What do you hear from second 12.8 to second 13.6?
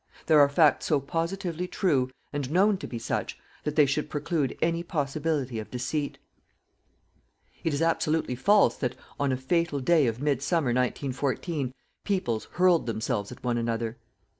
themselves at one